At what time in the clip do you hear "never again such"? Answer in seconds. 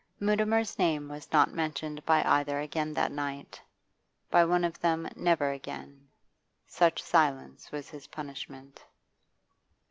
5.15-7.03